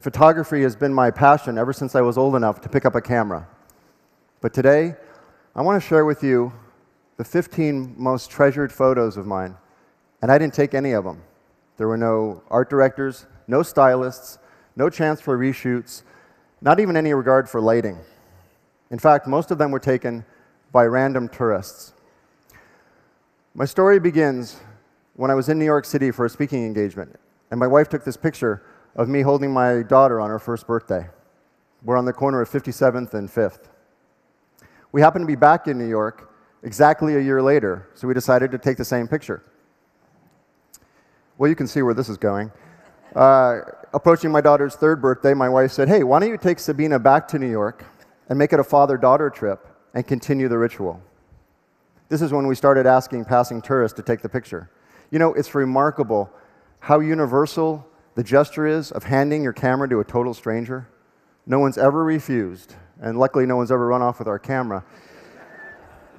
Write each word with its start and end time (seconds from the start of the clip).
Photography 0.00 0.62
has 0.62 0.74
been 0.74 0.94
my 0.94 1.10
passion 1.10 1.58
ever 1.58 1.74
since 1.74 1.94
I 1.94 2.00
was 2.00 2.16
old 2.16 2.34
enough 2.34 2.62
to 2.62 2.70
pick 2.70 2.86
up 2.86 2.94
a 2.94 3.02
camera. 3.02 3.46
But 4.40 4.54
today, 4.54 4.94
I 5.54 5.60
want 5.60 5.80
to 5.80 5.86
share 5.86 6.06
with 6.06 6.24
you 6.24 6.54
the 7.18 7.24
15 7.24 7.96
most 7.98 8.30
treasured 8.30 8.72
photos 8.72 9.18
of 9.18 9.26
mine. 9.26 9.56
And 10.22 10.32
I 10.32 10.38
didn't 10.38 10.54
take 10.54 10.72
any 10.72 10.92
of 10.92 11.04
them. 11.04 11.22
There 11.76 11.86
were 11.86 11.98
no 11.98 12.42
art 12.48 12.70
directors, 12.70 13.26
no 13.46 13.62
stylists, 13.62 14.38
no 14.74 14.88
chance 14.88 15.20
for 15.20 15.36
reshoots, 15.36 16.02
not 16.62 16.80
even 16.80 16.96
any 16.96 17.12
regard 17.12 17.46
for 17.46 17.60
lighting. 17.60 17.98
In 18.90 18.98
fact, 18.98 19.26
most 19.26 19.50
of 19.50 19.58
them 19.58 19.70
were 19.70 19.78
taken 19.78 20.24
by 20.72 20.84
random 20.84 21.28
tourists. 21.28 21.92
My 23.52 23.66
story 23.66 24.00
begins 24.00 24.60
when 25.14 25.30
I 25.30 25.34
was 25.34 25.50
in 25.50 25.58
New 25.58 25.66
York 25.66 25.84
City 25.84 26.10
for 26.10 26.24
a 26.24 26.30
speaking 26.30 26.64
engagement, 26.64 27.20
and 27.50 27.60
my 27.60 27.66
wife 27.66 27.90
took 27.90 28.04
this 28.04 28.16
picture 28.16 28.62
of 28.96 29.08
me 29.08 29.22
holding 29.22 29.52
my 29.52 29.82
daughter 29.82 30.20
on 30.20 30.30
her 30.30 30.38
first 30.38 30.66
birthday. 30.66 31.08
We're 31.82 31.96
on 31.96 32.04
the 32.04 32.12
corner 32.12 32.40
of 32.40 32.50
57th 32.50 33.14
and 33.14 33.28
5th. 33.28 33.68
We 34.92 35.00
happened 35.00 35.22
to 35.22 35.26
be 35.26 35.36
back 35.36 35.68
in 35.68 35.78
New 35.78 35.88
York 35.88 36.32
exactly 36.62 37.16
a 37.16 37.20
year 37.20 37.40
later, 37.40 37.88
so 37.94 38.08
we 38.08 38.14
decided 38.14 38.50
to 38.50 38.58
take 38.58 38.76
the 38.76 38.84
same 38.84 39.08
picture. 39.08 39.42
Well, 41.38 41.48
you 41.48 41.56
can 41.56 41.66
see 41.66 41.80
where 41.82 41.94
this 41.94 42.08
is 42.08 42.18
going. 42.18 42.52
Uh, 43.14 43.60
approaching 43.94 44.30
my 44.30 44.40
daughter's 44.40 44.74
third 44.74 45.00
birthday, 45.00 45.32
my 45.32 45.48
wife 45.48 45.72
said, 45.72 45.88
Hey, 45.88 46.02
why 46.02 46.20
don't 46.20 46.28
you 46.28 46.36
take 46.36 46.58
Sabina 46.58 46.98
back 46.98 47.26
to 47.28 47.38
New 47.38 47.50
York 47.50 47.84
and 48.28 48.38
make 48.38 48.52
it 48.52 48.60
a 48.60 48.64
father 48.64 48.96
daughter 48.96 49.30
trip 49.30 49.66
and 49.94 50.06
continue 50.06 50.48
the 50.48 50.58
ritual? 50.58 51.00
This 52.08 52.22
is 52.22 52.32
when 52.32 52.46
we 52.46 52.54
started 52.54 52.86
asking 52.86 53.24
passing 53.24 53.62
tourists 53.62 53.96
to 53.96 54.02
take 54.02 54.20
the 54.20 54.28
picture. 54.28 54.68
You 55.10 55.18
know, 55.18 55.32
it's 55.32 55.54
remarkable 55.54 56.30
how 56.80 57.00
universal 57.00 57.86
the 58.14 58.22
gesture 58.22 58.66
is 58.66 58.90
of 58.90 59.04
handing 59.04 59.42
your 59.42 59.52
camera 59.52 59.88
to 59.88 60.00
a 60.00 60.04
total 60.04 60.34
stranger. 60.34 60.88
No 61.46 61.58
one's 61.58 61.78
ever 61.78 62.04
refused, 62.04 62.74
and 63.00 63.18
luckily, 63.18 63.46
no 63.46 63.56
one's 63.56 63.70
ever 63.70 63.86
run 63.86 64.02
off 64.02 64.18
with 64.18 64.28
our 64.28 64.38
camera. 64.38 64.84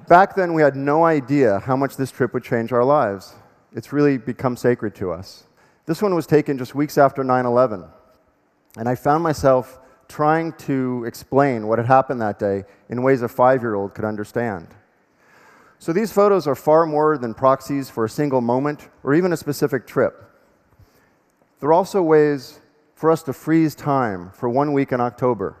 Back 0.08 0.34
then, 0.34 0.52
we 0.52 0.62
had 0.62 0.74
no 0.74 1.04
idea 1.04 1.60
how 1.60 1.76
much 1.76 1.96
this 1.96 2.10
trip 2.10 2.34
would 2.34 2.42
change 2.42 2.72
our 2.72 2.84
lives. 2.84 3.34
It's 3.74 3.92
really 3.92 4.18
become 4.18 4.56
sacred 4.56 4.94
to 4.96 5.12
us. 5.12 5.44
This 5.86 6.02
one 6.02 6.14
was 6.14 6.26
taken 6.26 6.58
just 6.58 6.74
weeks 6.74 6.98
after 6.98 7.24
9 7.24 7.46
11, 7.46 7.84
and 8.76 8.88
I 8.88 8.94
found 8.94 9.22
myself 9.22 9.78
trying 10.08 10.52
to 10.52 11.04
explain 11.06 11.66
what 11.66 11.78
had 11.78 11.86
happened 11.86 12.20
that 12.20 12.38
day 12.38 12.64
in 12.88 13.02
ways 13.02 13.22
a 13.22 13.28
five 13.28 13.62
year 13.62 13.74
old 13.74 13.94
could 13.94 14.04
understand. 14.04 14.68
So 15.78 15.92
these 15.92 16.12
photos 16.12 16.46
are 16.46 16.54
far 16.54 16.86
more 16.86 17.18
than 17.18 17.34
proxies 17.34 17.90
for 17.90 18.04
a 18.04 18.08
single 18.08 18.40
moment 18.40 18.88
or 19.02 19.14
even 19.14 19.32
a 19.32 19.36
specific 19.36 19.86
trip. 19.86 20.31
They're 21.62 21.72
also 21.72 22.02
ways 22.02 22.60
for 22.96 23.08
us 23.08 23.22
to 23.22 23.32
freeze 23.32 23.76
time 23.76 24.32
for 24.32 24.48
one 24.48 24.72
week 24.72 24.90
in 24.90 25.00
October 25.00 25.56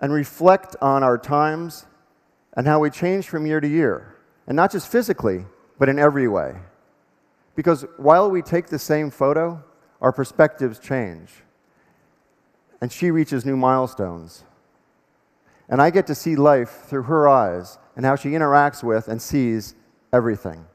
and 0.00 0.12
reflect 0.12 0.76
on 0.80 1.02
our 1.02 1.18
times 1.18 1.86
and 2.52 2.68
how 2.68 2.78
we 2.78 2.88
change 2.88 3.28
from 3.28 3.44
year 3.44 3.60
to 3.60 3.66
year. 3.66 4.16
And 4.46 4.54
not 4.54 4.70
just 4.70 4.86
physically, 4.86 5.46
but 5.76 5.88
in 5.88 5.98
every 5.98 6.28
way. 6.28 6.54
Because 7.56 7.84
while 7.96 8.30
we 8.30 8.42
take 8.42 8.68
the 8.68 8.78
same 8.78 9.10
photo, 9.10 9.60
our 10.00 10.12
perspectives 10.12 10.78
change. 10.78 11.32
And 12.80 12.92
she 12.92 13.10
reaches 13.10 13.44
new 13.44 13.56
milestones 13.56 14.44
and 15.68 15.82
I 15.82 15.90
get 15.90 16.06
to 16.08 16.14
see 16.14 16.36
life 16.36 16.84
through 16.84 17.04
her 17.04 17.26
eyes 17.26 17.76
and 17.96 18.06
how 18.06 18.14
she 18.14 18.28
interacts 18.28 18.84
with 18.84 19.08
and 19.08 19.20
sees 19.20 19.74
everything. 20.12 20.66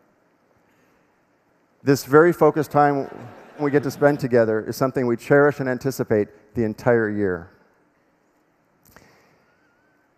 This 1.88 2.04
very 2.04 2.34
focused 2.34 2.70
time 2.70 3.10
we 3.58 3.72
get 3.72 3.82
to 3.84 3.92
spend 3.92 4.20
together 4.20 4.60
is 4.60 4.76
something 4.76 5.08
we 5.08 5.16
cherish 5.16 5.62
and 5.62 5.70
anticipate 5.70 6.28
the 6.54 6.66
entire 6.66 7.10
year. 7.10 7.50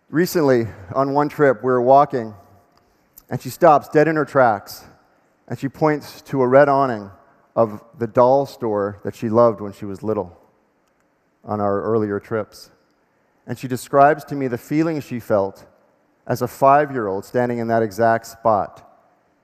Recently, 0.08 0.66
on 0.96 1.14
one 1.14 1.28
trip, 1.28 1.62
we 1.62 1.68
were 1.68 1.80
walking, 1.80 2.34
and 3.28 3.40
she 3.40 3.50
stops 3.50 3.86
dead 3.86 4.08
in 4.08 4.16
her 4.16 4.24
tracks, 4.24 4.84
and 5.46 5.56
she 5.56 5.68
points 5.68 6.22
to 6.22 6.42
a 6.42 6.48
red 6.48 6.68
awning 6.68 7.08
of 7.54 7.84
the 8.00 8.08
doll 8.08 8.46
store 8.46 8.98
that 9.04 9.14
she 9.14 9.28
loved 9.28 9.60
when 9.60 9.72
she 9.72 9.84
was 9.84 10.02
little 10.02 10.36
on 11.44 11.60
our 11.60 11.82
earlier 11.82 12.18
trips 12.18 12.72
and 13.46 13.56
she 13.56 13.68
describes 13.68 14.24
to 14.24 14.34
me 14.34 14.48
the 14.48 14.58
feeling 14.58 15.00
she 15.00 15.20
felt 15.20 15.66
as 16.26 16.42
a 16.42 16.48
five 16.48 16.90
year 16.90 17.06
old 17.06 17.24
standing 17.24 17.58
in 17.58 17.68
that 17.68 17.84
exact 17.84 18.26
spot. 18.26 18.84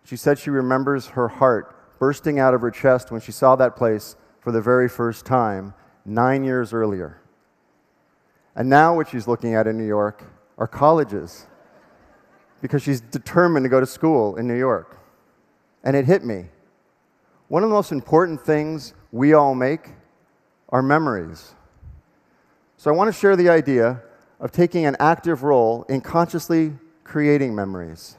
She 0.05 0.17
said 0.17 0.41
she 0.41 0.51
remembers 0.51 1.07
her 1.07 1.29
heart 1.29 1.76
bursting 1.99 2.39
out 2.39 2.55
of 2.55 2.61
her 2.61 2.71
chest 2.71 3.11
when 3.11 3.21
she 3.21 3.33
saw 3.33 3.57
that 3.57 3.77
place 3.77 4.17
for 4.41 4.53
the 4.53 4.61
very 4.61 4.89
first 4.89 5.27
time 5.27 5.75
nine 6.05 6.45
years 6.45 6.73
earlier. 6.73 7.21
And 8.55 8.71
now, 8.71 8.97
what 8.97 9.09
she's 9.09 9.29
looking 9.29 9.55
at 9.55 9.67
in 9.67 9.77
New 9.77 9.87
York 9.87 10.25
are 10.57 10.67
colleges 10.67 11.47
because 12.63 12.83
she's 12.83 13.01
determined 13.01 13.65
to 13.65 13.69
go 13.69 13.81
to 13.81 13.87
school 13.87 14.37
in 14.37 14.47
New 14.47 14.59
York. 14.59 14.99
And 15.85 15.95
it 15.95 16.07
hit 16.07 16.25
me. 16.25 16.47
One 17.49 17.63
of 17.63 17.69
the 17.69 17.75
most 17.75 17.93
important 17.93 18.41
things 18.41 18.95
we 19.13 19.35
all 19.35 19.55
make 19.55 19.91
are 20.71 20.83
memories. 20.83 21.55
So 22.77 22.91
I 22.91 22.95
want 22.95 23.13
to 23.13 23.19
share 23.19 23.37
the 23.37 23.49
idea 23.49 24.03
of 24.41 24.53
taking 24.53 24.85
an 24.85 24.97
active 24.99 25.43
role 25.43 25.85
in 25.89 26.01
consciously 26.01 26.73
creating 27.05 27.55
memories. 27.55 28.17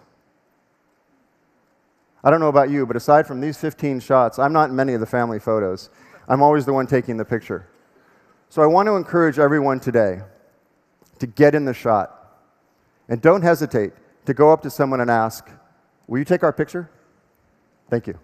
I 2.23 2.31
don't 2.31 2.39
know 2.39 2.49
about 2.49 2.69
you, 2.69 2.85
but 2.85 2.95
aside 2.95 3.27
from 3.27 3.41
these 3.41 3.57
15 3.57 3.99
shots, 3.99 4.39
I'm 4.39 4.53
not 4.53 4.69
in 4.69 4.75
many 4.75 4.93
of 4.93 4.99
the 4.99 5.05
family 5.05 5.39
photos. 5.39 5.89
I'm 6.27 6.41
always 6.41 6.65
the 6.65 6.73
one 6.73 6.87
taking 6.87 7.17
the 7.17 7.25
picture. 7.25 7.67
So 8.49 8.61
I 8.61 8.65
want 8.65 8.87
to 8.87 8.95
encourage 8.95 9.39
everyone 9.39 9.79
today 9.79 10.21
to 11.19 11.27
get 11.27 11.55
in 11.55 11.65
the 11.65 11.73
shot. 11.73 12.13
And 13.09 13.21
don't 13.21 13.41
hesitate 13.41 13.93
to 14.25 14.33
go 14.33 14.51
up 14.51 14.61
to 14.63 14.69
someone 14.69 14.99
and 15.01 15.09
ask, 15.09 15.49
Will 16.07 16.19
you 16.19 16.25
take 16.25 16.43
our 16.43 16.53
picture? 16.53 16.89
Thank 17.89 18.07
you. 18.07 18.17